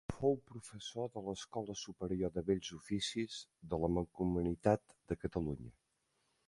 [0.19, 3.39] Fou professor de l'Escola Superior de Bells Oficis
[3.75, 5.77] de la Mancomunitat de Catalunya.